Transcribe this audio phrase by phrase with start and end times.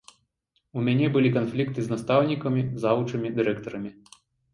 [0.79, 3.93] У мяне былі канфлікты з настаўнікамі, завучамі, дырэктарамі.